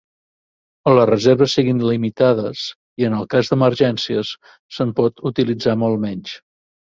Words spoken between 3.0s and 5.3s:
i en el cas d'emergències, se'n pot